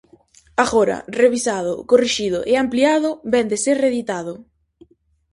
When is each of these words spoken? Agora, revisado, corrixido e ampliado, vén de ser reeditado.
Agora, 0.65 0.97
revisado, 1.21 1.73
corrixido 1.89 2.39
e 2.51 2.53
ampliado, 2.63 3.09
vén 3.33 3.45
de 3.51 3.57
ser 3.65 3.75
reeditado. 3.83 4.33